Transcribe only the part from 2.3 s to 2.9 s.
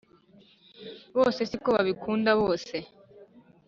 byose.